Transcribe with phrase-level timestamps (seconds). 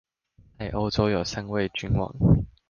[0.57, 2.09] 在歐洲有三位君王